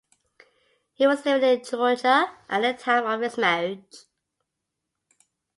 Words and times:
He 0.95 1.05
was 1.05 1.23
living 1.27 1.59
in 1.59 1.63
Georgia 1.63 2.35
at 2.49 2.61
the 2.63 2.73
time 2.73 3.05
of 3.05 3.21
his 3.21 3.37
marriage. 3.37 3.97